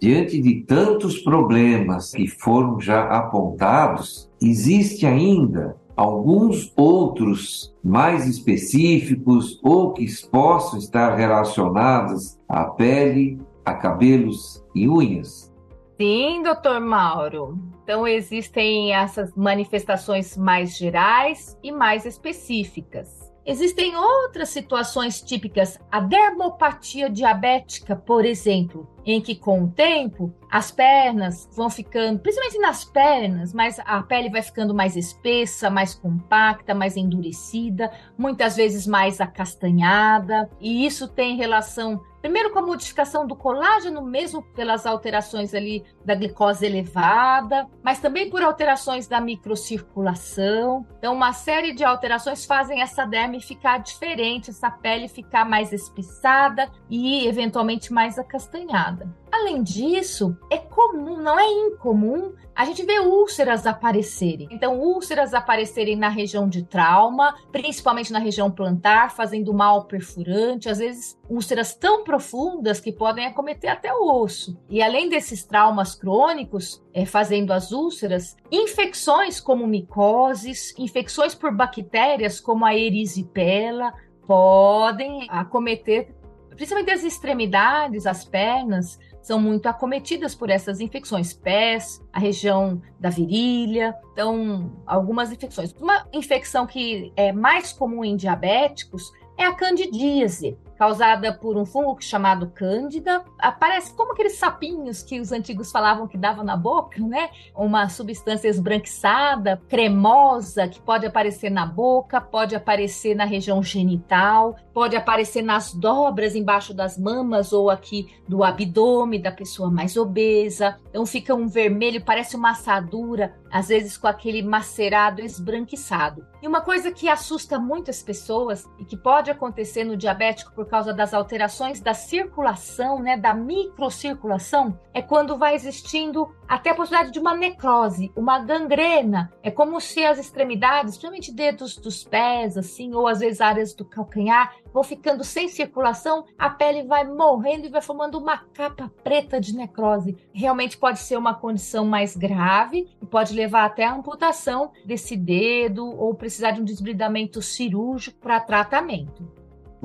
Diante 0.00 0.40
de 0.40 0.62
tantos 0.62 1.18
problemas 1.20 2.10
que 2.10 2.26
foram 2.26 2.80
já 2.80 3.04
apontados, 3.04 4.30
existe 4.40 5.06
ainda 5.06 5.76
alguns 5.96 6.72
outros 6.76 7.74
mais 7.82 8.28
específicos 8.28 9.58
ou 9.62 9.92
que 9.92 10.06
possam 10.30 10.78
estar 10.78 11.14
relacionados 11.16 12.38
à 12.46 12.64
pele, 12.66 13.40
a 13.64 13.72
cabelos 13.74 14.62
e 14.74 14.86
unhas? 14.86 15.50
Sim, 15.98 16.42
doutor 16.42 16.78
Mauro. 16.78 17.58
Então, 17.86 18.04
existem 18.04 18.92
essas 18.92 19.32
manifestações 19.36 20.36
mais 20.36 20.76
gerais 20.76 21.56
e 21.62 21.70
mais 21.70 22.04
específicas. 22.04 23.32
Existem 23.46 23.94
outras 23.94 24.48
situações 24.48 25.22
típicas, 25.22 25.78
a 25.88 26.00
dermopatia 26.00 27.08
diabética, 27.08 27.94
por 27.94 28.24
exemplo, 28.24 28.88
em 29.06 29.20
que 29.20 29.36
com 29.36 29.62
o 29.62 29.68
tempo 29.68 30.34
as 30.50 30.70
pernas 30.70 31.48
vão 31.54 31.70
ficando, 31.70 32.18
principalmente 32.18 32.58
nas 32.58 32.84
pernas, 32.84 33.54
mas 33.54 33.78
a 33.80 34.02
pele 34.02 34.28
vai 34.28 34.42
ficando 34.42 34.74
mais 34.74 34.96
espessa, 34.96 35.70
mais 35.70 35.94
compacta, 35.94 36.74
mais 36.74 36.96
endurecida, 36.96 37.90
muitas 38.18 38.56
vezes 38.56 38.86
mais 38.86 39.20
acastanhada, 39.20 40.50
e 40.60 40.84
isso 40.84 41.06
tem 41.06 41.36
relação 41.36 42.02
Primeiro 42.26 42.50
com 42.50 42.58
a 42.58 42.62
modificação 42.62 43.24
do 43.24 43.36
colágeno, 43.36 44.02
mesmo 44.02 44.42
pelas 44.42 44.84
alterações 44.84 45.54
ali 45.54 45.84
da 46.04 46.12
glicose 46.12 46.66
elevada, 46.66 47.68
mas 47.84 48.00
também 48.00 48.28
por 48.28 48.42
alterações 48.42 49.06
da 49.06 49.20
microcirculação. 49.20 50.84
Então, 50.98 51.14
uma 51.14 51.32
série 51.32 51.72
de 51.72 51.84
alterações 51.84 52.44
fazem 52.44 52.82
essa 52.82 53.04
derme 53.04 53.40
ficar 53.40 53.78
diferente, 53.78 54.50
essa 54.50 54.68
pele 54.68 55.06
ficar 55.06 55.44
mais 55.44 55.72
espiçada 55.72 56.68
e 56.90 57.28
eventualmente 57.28 57.92
mais 57.92 58.18
acastanhada. 58.18 58.95
Além 59.30 59.62
disso, 59.62 60.36
é 60.50 60.58
comum, 60.58 61.20
não 61.20 61.38
é 61.38 61.46
incomum, 61.46 62.32
a 62.54 62.64
gente 62.64 62.82
vê 62.84 63.00
úlceras 63.00 63.66
aparecerem. 63.66 64.48
Então, 64.50 64.80
úlceras 64.80 65.34
aparecerem 65.34 65.94
na 65.94 66.08
região 66.08 66.48
de 66.48 66.62
trauma, 66.62 67.34
principalmente 67.52 68.10
na 68.10 68.18
região 68.18 68.50
plantar, 68.50 69.10
fazendo 69.10 69.52
mal 69.52 69.84
perfurante, 69.84 70.70
às 70.70 70.78
vezes 70.78 71.18
úlceras 71.28 71.74
tão 71.74 72.02
profundas 72.02 72.80
que 72.80 72.90
podem 72.90 73.26
acometer 73.26 73.70
até 73.70 73.92
o 73.92 74.22
osso. 74.22 74.58
E 74.70 74.82
além 74.82 75.10
desses 75.10 75.44
traumas 75.44 75.94
crônicos, 75.94 76.82
é, 76.94 77.04
fazendo 77.04 77.52
as 77.52 77.72
úlceras, 77.72 78.36
infecções 78.50 79.38
como 79.38 79.66
micoses, 79.66 80.74
infecções 80.78 81.34
por 81.34 81.54
bactérias 81.54 82.40
como 82.40 82.64
a 82.64 82.74
erisipela, 82.74 83.92
podem 84.26 85.26
acometer 85.30 86.14
principalmente 86.56 86.90
as 86.90 87.04
extremidades, 87.04 88.06
as 88.06 88.24
pernas, 88.24 88.98
são 89.22 89.40
muito 89.40 89.66
acometidas 89.66 90.34
por 90.34 90.50
essas 90.50 90.80
infecções, 90.80 91.32
pés, 91.32 92.00
a 92.12 92.18
região 92.18 92.80
da 92.98 93.10
virilha, 93.10 93.94
então 94.12 94.72
algumas 94.86 95.32
infecções. 95.32 95.72
Uma 95.72 96.06
infecção 96.12 96.66
que 96.66 97.12
é 97.16 97.32
mais 97.32 97.72
comum 97.72 98.04
em 98.04 98.16
diabéticos 98.16 99.12
é 99.36 99.44
a 99.44 99.52
candidíase 99.52 100.56
causada 100.76 101.32
por 101.32 101.56
um 101.56 101.64
fungo 101.64 101.96
chamado 102.00 102.48
Cândida. 102.48 103.24
Aparece 103.38 103.94
como 103.94 104.12
aqueles 104.12 104.38
sapinhos 104.38 105.02
que 105.02 105.18
os 105.20 105.32
antigos 105.32 105.70
falavam 105.70 106.06
que 106.06 106.18
dava 106.18 106.42
na 106.42 106.56
boca, 106.56 107.00
né? 107.00 107.30
Uma 107.54 107.88
substância 107.88 108.48
esbranquiçada, 108.48 109.60
cremosa, 109.68 110.68
que 110.68 110.80
pode 110.80 111.06
aparecer 111.06 111.50
na 111.50 111.66
boca, 111.66 112.20
pode 112.20 112.54
aparecer 112.54 113.14
na 113.14 113.24
região 113.24 113.62
genital, 113.62 114.56
pode 114.72 114.96
aparecer 114.96 115.42
nas 115.42 115.72
dobras 115.72 116.34
embaixo 116.34 116.74
das 116.74 116.98
mamas 116.98 117.52
ou 117.52 117.70
aqui 117.70 118.08
do 118.28 118.44
abdômen 118.44 119.20
da 119.20 119.32
pessoa 119.32 119.70
mais 119.70 119.96
obesa. 119.96 120.78
Então 120.90 121.06
fica 121.06 121.34
um 121.34 121.48
vermelho, 121.48 122.04
parece 122.04 122.36
uma 122.36 122.50
assadura, 122.50 123.34
às 123.50 123.68
vezes 123.68 123.96
com 123.96 124.06
aquele 124.06 124.42
macerado 124.42 125.20
esbranquiçado. 125.20 126.26
E 126.42 126.48
uma 126.48 126.60
coisa 126.60 126.92
que 126.92 127.08
assusta 127.08 127.58
muitas 127.58 128.02
pessoas 128.02 128.68
e 128.78 128.84
que 128.84 128.96
pode 128.96 129.30
acontecer 129.30 129.84
no 129.84 129.96
diabético 129.96 130.52
por 130.54 130.65
causa 130.66 130.92
das 130.92 131.14
alterações 131.14 131.80
da 131.80 131.94
circulação, 131.94 133.00
né, 133.00 133.16
da 133.16 133.32
microcirculação, 133.32 134.78
é 134.92 135.02
quando 135.02 135.36
vai 135.36 135.54
existindo 135.54 136.34
até 136.48 136.70
a 136.70 136.74
possibilidade 136.74 137.12
de 137.12 137.18
uma 137.18 137.34
necrose, 137.34 138.12
uma 138.16 138.38
gangrena. 138.38 139.32
É 139.42 139.50
como 139.50 139.80
se 139.80 140.04
as 140.04 140.18
extremidades, 140.18 140.92
principalmente 140.92 141.32
dedos 141.32 141.76
dos 141.76 142.04
pés, 142.04 142.56
assim, 142.56 142.94
ou 142.94 143.06
às 143.06 143.20
vezes 143.20 143.40
áreas 143.40 143.74
do 143.74 143.84
calcanhar, 143.84 144.54
vão 144.72 144.82
ficando 144.82 145.24
sem 145.24 145.48
circulação, 145.48 146.24
a 146.38 146.50
pele 146.50 146.82
vai 146.82 147.04
morrendo 147.04 147.66
e 147.66 147.70
vai 147.70 147.80
formando 147.80 148.18
uma 148.18 148.38
capa 148.38 148.90
preta 149.02 149.40
de 149.40 149.56
necrose. 149.56 150.16
Realmente 150.32 150.76
pode 150.76 150.98
ser 150.98 151.16
uma 151.16 151.34
condição 151.34 151.84
mais 151.84 152.16
grave 152.16 152.88
e 153.00 153.06
pode 153.06 153.34
levar 153.34 153.64
até 153.64 153.84
a 153.84 153.94
amputação 153.94 154.72
desse 154.84 155.16
dedo 155.16 155.86
ou 155.86 156.14
precisar 156.14 156.52
de 156.52 156.60
um 156.60 156.64
desbridamento 156.64 157.40
cirúrgico 157.42 158.18
para 158.18 158.40
tratamento. 158.40 159.35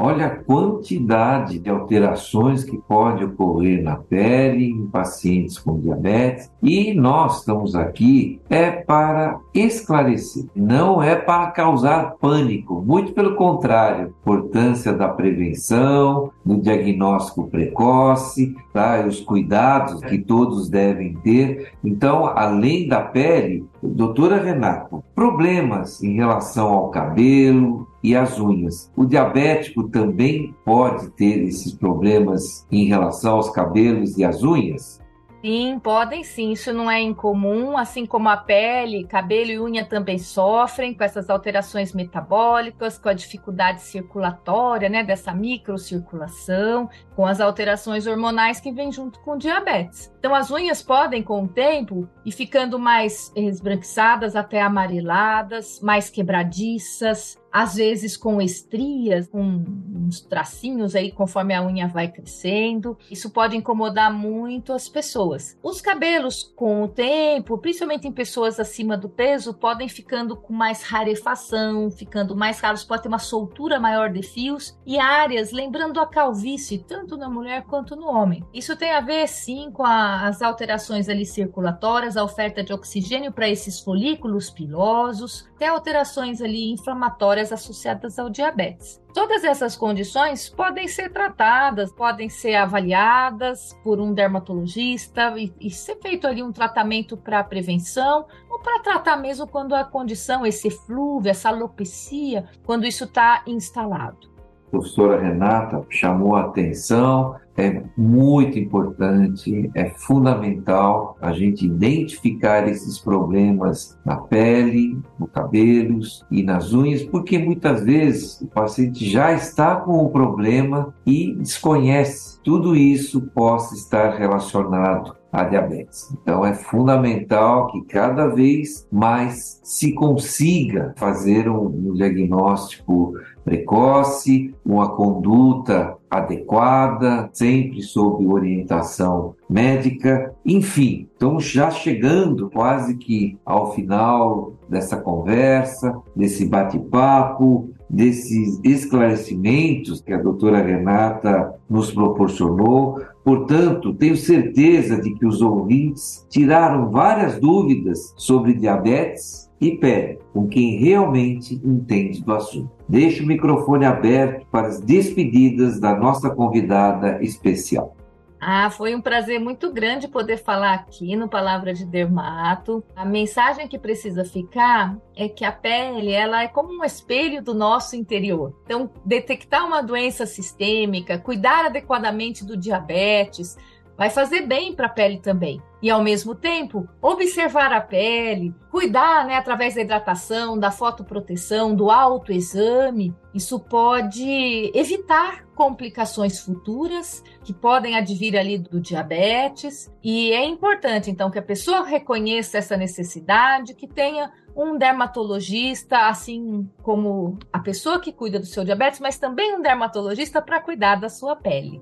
Olha 0.03 0.25
a 0.25 0.35
quantidade 0.35 1.59
de 1.59 1.69
alterações 1.69 2.63
que 2.63 2.75
pode 2.75 3.23
ocorrer 3.23 3.83
na 3.83 3.97
pele 3.97 4.71
em 4.71 4.87
pacientes 4.87 5.59
com 5.59 5.79
diabetes 5.79 6.51
e 6.59 6.91
nós 6.91 7.37
estamos 7.37 7.75
aqui 7.75 8.41
é 8.49 8.71
para 8.71 9.39
esclarecer, 9.53 10.45
não 10.55 11.03
é 11.03 11.15
para 11.15 11.51
causar 11.51 12.15
pânico, 12.19 12.81
muito 12.83 13.13
pelo 13.13 13.35
contrário, 13.35 14.11
importância 14.21 14.91
da 14.91 15.07
prevenção, 15.07 16.31
do 16.43 16.57
diagnóstico 16.57 17.47
precoce, 17.47 18.55
tá? 18.73 19.05
os 19.07 19.19
cuidados 19.19 20.01
que 20.01 20.17
todos 20.17 20.67
devem 20.67 21.13
ter. 21.17 21.73
Então, 21.83 22.25
além 22.25 22.87
da 22.87 23.01
pele, 23.01 23.67
doutora 23.83 24.41
Renata, 24.41 24.97
problemas 25.13 26.01
em 26.01 26.15
relação 26.15 26.73
ao 26.73 26.89
cabelo, 26.89 27.90
e 28.03 28.15
as 28.15 28.39
unhas. 28.39 28.91
O 28.95 29.05
diabético 29.05 29.89
também 29.89 30.55
pode 30.65 31.09
ter 31.11 31.43
esses 31.43 31.73
problemas 31.73 32.65
em 32.71 32.85
relação 32.85 33.35
aos 33.35 33.49
cabelos 33.49 34.17
e 34.17 34.23
às 34.23 34.43
unhas? 34.43 35.01
Sim, 35.43 35.79
podem 35.79 36.23
sim. 36.23 36.51
Isso 36.51 36.71
não 36.71 36.89
é 36.89 37.01
incomum, 37.01 37.75
assim 37.75 38.05
como 38.05 38.29
a 38.29 38.37
pele, 38.37 39.07
cabelo 39.07 39.49
e 39.49 39.59
unha 39.59 39.83
também 39.83 40.19
sofrem 40.19 40.93
com 40.93 41.03
essas 41.03 41.31
alterações 41.31 41.93
metabólicas, 41.93 42.99
com 42.99 43.09
a 43.09 43.13
dificuldade 43.13 43.81
circulatória, 43.81 44.87
né, 44.87 45.03
dessa 45.03 45.33
microcirculação, 45.33 46.87
com 47.15 47.25
as 47.25 47.41
alterações 47.41 48.05
hormonais 48.05 48.59
que 48.59 48.71
vêm 48.71 48.91
junto 48.91 49.19
com 49.21 49.31
o 49.31 49.37
diabetes. 49.37 50.13
Então, 50.19 50.35
as 50.35 50.51
unhas 50.51 50.83
podem, 50.83 51.23
com 51.23 51.43
o 51.43 51.47
tempo, 51.47 52.07
ir 52.23 52.31
ficando 52.31 52.77
mais 52.77 53.31
esbranquiçadas, 53.35 54.35
até 54.35 54.61
amareladas, 54.61 55.79
mais 55.81 56.07
quebradiças, 56.07 57.40
às 57.51 57.75
vezes 57.75 58.15
com 58.15 58.41
estrias, 58.41 59.27
com 59.27 59.63
uns 59.93 60.21
tracinhos 60.21 60.95
aí 60.95 61.11
conforme 61.11 61.53
a 61.53 61.63
unha 61.63 61.87
vai 61.87 62.07
crescendo. 62.07 62.97
Isso 63.09 63.29
pode 63.29 63.57
incomodar 63.57 64.13
muito 64.13 64.73
as 64.73 64.87
pessoas. 64.87 65.57
Os 65.61 65.81
cabelos, 65.81 66.51
com 66.55 66.83
o 66.83 66.87
tempo, 66.87 67.57
principalmente 67.57 68.07
em 68.07 68.11
pessoas 68.11 68.59
acima 68.59 68.97
do 68.97 69.09
peso, 69.09 69.53
podem 69.53 69.89
ficando 69.89 70.35
com 70.35 70.53
mais 70.53 70.83
rarefação, 70.83 71.91
ficando 71.91 72.35
mais 72.35 72.59
raros, 72.59 72.83
pode 72.83 73.03
ter 73.03 73.07
uma 73.09 73.19
soltura 73.19 73.79
maior 73.79 74.09
de 74.11 74.23
fios 74.23 74.77
e 74.85 74.99
áreas, 74.99 75.51
lembrando 75.51 75.99
a 75.99 76.07
calvície, 76.07 76.77
tanto 76.77 77.17
na 77.17 77.29
mulher 77.29 77.63
quanto 77.63 77.95
no 77.95 78.07
homem. 78.07 78.45
Isso 78.53 78.75
tem 78.75 78.91
a 78.91 79.01
ver, 79.01 79.27
sim, 79.27 79.71
com 79.71 79.83
a, 79.83 80.27
as 80.27 80.41
alterações 80.41 81.09
ali 81.09 81.25
circulatórias, 81.25 82.15
a 82.15 82.23
oferta 82.23 82.63
de 82.63 82.73
oxigênio 82.73 83.31
para 83.31 83.49
esses 83.49 83.79
folículos 83.79 84.49
pilosos, 84.49 85.49
até 85.55 85.67
alterações 85.67 86.41
ali 86.41 86.71
inflamatórias 86.71 87.40
associadas 87.49 88.19
ao 88.19 88.29
diabetes. 88.29 89.01
Todas 89.13 89.45
essas 89.45 89.77
condições 89.77 90.49
podem 90.49 90.85
ser 90.85 91.13
tratadas, 91.13 91.93
podem 91.93 92.27
ser 92.27 92.55
avaliadas 92.55 93.73
por 93.85 94.01
um 94.01 94.13
dermatologista 94.13 95.33
e, 95.37 95.53
e 95.61 95.69
ser 95.69 95.95
feito 96.01 96.27
ali 96.27 96.43
um 96.43 96.51
tratamento 96.51 97.15
para 97.15 97.41
prevenção 97.41 98.25
ou 98.49 98.59
para 98.59 98.81
tratar 98.81 99.15
mesmo 99.15 99.47
quando 99.47 99.73
a 99.73 99.85
condição, 99.85 100.45
esse 100.45 100.69
flúvio, 100.69 101.31
essa 101.31 101.47
alopecia, 101.47 102.49
quando 102.65 102.85
isso 102.85 103.05
está 103.05 103.43
instalado. 103.47 104.30
A 104.71 104.77
professora 104.77 105.21
Renata 105.21 105.85
chamou 105.89 106.33
a 106.33 106.45
atenção 106.45 107.35
é 107.57 107.83
muito 107.97 108.57
importante, 108.57 109.69
é 109.75 109.89
fundamental 109.89 111.17
a 111.21 111.33
gente 111.33 111.65
identificar 111.65 112.67
esses 112.67 112.97
problemas 112.97 113.99
na 114.05 114.15
pele, 114.15 114.97
no 115.19 115.27
cabelos 115.27 116.25
e 116.31 116.43
nas 116.43 116.73
unhas, 116.73 117.03
porque 117.03 117.37
muitas 117.37 117.83
vezes 117.83 118.39
o 118.41 118.47
paciente 118.47 119.07
já 119.09 119.33
está 119.33 119.75
com 119.75 119.97
o 119.97 120.09
problema 120.09 120.93
e 121.05 121.35
desconhece. 121.35 122.39
Tudo 122.41 122.75
isso 122.75 123.21
possa 123.33 123.75
estar 123.75 124.17
relacionado 124.17 125.15
à 125.31 125.43
diabetes. 125.43 126.09
Então 126.21 126.45
é 126.45 126.53
fundamental 126.53 127.67
que 127.67 127.83
cada 127.83 128.27
vez 128.27 128.87
mais 128.91 129.59
se 129.63 129.93
consiga 129.93 130.93
fazer 130.97 131.49
um, 131.49 131.67
um 131.67 131.93
diagnóstico 131.93 133.13
precoce, 133.43 134.53
uma 134.65 134.89
conduta 134.95 135.95
adequada, 136.09 137.29
sempre 137.31 137.81
sob 137.81 138.25
orientação 138.27 139.35
médica. 139.49 140.33
Enfim, 140.45 141.07
estamos 141.13 141.45
já 141.45 141.71
chegando 141.71 142.49
quase 142.49 142.97
que 142.97 143.37
ao 143.45 143.73
final 143.73 144.53
dessa 144.67 144.97
conversa, 144.97 145.97
desse 146.15 146.45
bate-papo, 146.45 147.69
desses 147.89 148.59
esclarecimentos 148.63 150.01
que 150.01 150.13
a 150.13 150.21
doutora 150.21 150.61
Renata 150.61 151.53
nos 151.69 151.91
proporcionou. 151.91 153.01
Portanto, 153.23 153.93
tenho 153.93 154.15
certeza 154.15 154.99
de 155.01 155.13
que 155.13 155.25
os 155.25 155.41
ouvintes 155.41 156.25
tiraram 156.29 156.89
várias 156.89 157.37
dúvidas 157.39 158.13
sobre 158.17 158.53
diabetes 158.53 159.40
e 159.61 159.77
pele 159.77 160.17
com 160.33 160.47
quem 160.47 160.77
realmente 160.77 161.53
entende 161.63 162.23
do 162.23 162.33
assunto. 162.33 162.71
Deixo 162.89 163.23
o 163.23 163.27
microfone 163.27 163.85
aberto 163.85 164.45
para 164.47 164.67
as 164.67 164.81
despedidas 164.81 165.79
da 165.79 165.95
nossa 165.95 166.31
convidada 166.31 167.21
especial. 167.21 167.95
Ah, 168.43 168.71
foi 168.71 168.95
um 168.95 169.01
prazer 169.01 169.39
muito 169.39 169.71
grande 169.71 170.07
poder 170.07 170.37
falar 170.37 170.73
aqui 170.73 171.15
no 171.15 171.29
Palavra 171.29 171.75
de 171.75 171.85
Dermato. 171.85 172.83
A 172.95 173.05
mensagem 173.05 173.67
que 173.67 173.77
precisa 173.77 174.25
ficar 174.25 174.97
é 175.15 175.29
que 175.29 175.45
a 175.45 175.51
pele 175.51 176.11
ela 176.11 176.41
é 176.41 176.47
como 176.47 176.73
um 176.73 176.83
espelho 176.83 177.43
do 177.43 177.53
nosso 177.53 177.95
interior. 177.95 178.59
Então, 178.65 178.89
detectar 179.05 179.63
uma 179.63 179.83
doença 179.83 180.25
sistêmica, 180.25 181.19
cuidar 181.19 181.67
adequadamente 181.67 182.43
do 182.43 182.57
diabetes, 182.57 183.55
vai 184.01 184.09
fazer 184.09 184.47
bem 184.47 184.73
para 184.73 184.87
a 184.87 184.89
pele 184.89 185.19
também. 185.19 185.61
E 185.79 185.87
ao 185.87 186.01
mesmo 186.01 186.33
tempo, 186.33 186.89
observar 186.99 187.71
a 187.71 187.79
pele, 187.79 188.51
cuidar, 188.71 189.27
né, 189.27 189.35
através 189.35 189.75
da 189.75 189.81
hidratação, 189.81 190.57
da 190.57 190.71
fotoproteção, 190.71 191.75
do 191.75 191.91
autoexame, 191.91 193.13
isso 193.31 193.59
pode 193.59 194.71
evitar 194.73 195.45
complicações 195.53 196.39
futuras 196.39 197.23
que 197.43 197.53
podem 197.53 197.95
advir 197.95 198.35
ali 198.35 198.57
do 198.57 198.81
diabetes. 198.81 199.93
E 200.03 200.31
é 200.31 200.43
importante 200.45 201.11
então 201.11 201.29
que 201.29 201.37
a 201.37 201.43
pessoa 201.43 201.85
reconheça 201.85 202.57
essa 202.57 202.75
necessidade, 202.75 203.75
que 203.75 203.87
tenha 203.87 204.31
um 204.55 204.79
dermatologista, 204.79 206.07
assim 206.07 206.67
como 206.81 207.37
a 207.53 207.59
pessoa 207.59 207.99
que 207.99 208.11
cuida 208.11 208.39
do 208.39 208.47
seu 208.47 208.65
diabetes, 208.65 208.99
mas 208.99 209.19
também 209.19 209.55
um 209.55 209.61
dermatologista 209.61 210.41
para 210.41 210.59
cuidar 210.59 210.95
da 210.95 211.07
sua 211.07 211.35
pele. 211.35 211.81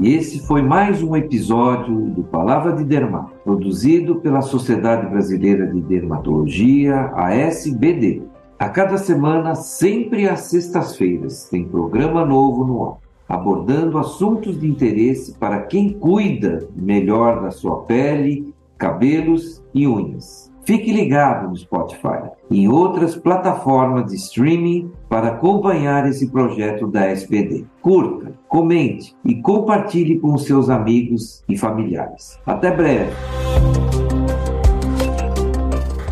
E 0.00 0.14
esse 0.14 0.40
foi 0.46 0.62
mais 0.62 1.02
um 1.02 1.14
episódio 1.14 1.94
do 1.94 2.22
Palavra 2.22 2.72
de 2.72 2.82
Dermato, 2.82 3.34
produzido 3.44 4.16
pela 4.16 4.40
Sociedade 4.40 5.06
Brasileira 5.08 5.66
de 5.66 5.80
Dermatologia, 5.80 7.10
a 7.14 7.34
SBD. 7.34 8.22
A 8.58 8.68
cada 8.68 8.96
semana, 8.96 9.54
sempre 9.54 10.28
às 10.28 10.42
sextas-feiras, 10.42 11.48
tem 11.48 11.64
programa 11.64 12.24
novo 12.24 12.64
no 12.64 12.84
ar, 12.84 12.96
abordando 13.28 13.98
assuntos 13.98 14.58
de 14.58 14.68
interesse 14.68 15.34
para 15.34 15.62
quem 15.62 15.92
cuida 15.92 16.66
melhor 16.74 17.42
da 17.42 17.50
sua 17.50 17.82
pele, 17.82 18.52
cabelos 18.78 19.62
e 19.74 19.86
unhas. 19.86 20.51
Fique 20.64 20.92
ligado 20.92 21.48
no 21.48 21.56
Spotify 21.56 22.30
e 22.48 22.64
em 22.64 22.68
outras 22.68 23.16
plataformas 23.16 24.06
de 24.06 24.16
streaming 24.16 24.92
para 25.08 25.28
acompanhar 25.28 26.08
esse 26.08 26.30
projeto 26.30 26.86
da 26.86 27.06
SBD. 27.06 27.64
Curta, 27.80 28.32
comente 28.48 29.14
e 29.24 29.34
compartilhe 29.42 30.20
com 30.20 30.36
seus 30.38 30.70
amigos 30.70 31.42
e 31.48 31.58
familiares. 31.58 32.38
Até 32.46 32.70
breve! 32.70 33.12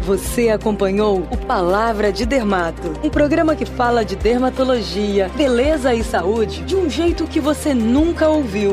Você 0.05 0.49
acompanhou 0.49 1.21
o 1.31 1.37
Palavra 1.37 2.13
de 2.13 2.27
Dermato, 2.27 2.95
um 3.05 3.09
programa 3.09 3.55
que 3.55 3.65
fala 3.65 4.05
de 4.05 4.17
dermatologia, 4.17 5.31
beleza 5.37 5.95
e 5.95 6.03
saúde 6.03 6.65
de 6.65 6.75
um 6.75 6.91
jeito 6.91 7.29
que 7.29 7.39
você 7.39 7.73
nunca 7.73 8.29
ouviu. 8.29 8.73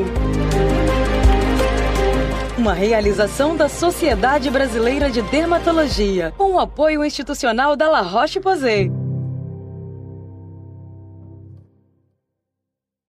Uma 2.58 2.72
realização 2.72 3.56
da 3.56 3.68
Sociedade 3.68 4.50
Brasileira 4.50 5.08
de 5.08 5.22
Dermatologia, 5.22 6.34
com 6.36 6.54
o 6.54 6.58
apoio 6.58 7.04
institucional 7.04 7.76
da 7.76 7.88
La 7.88 8.00
Roche-Posay. 8.00 8.90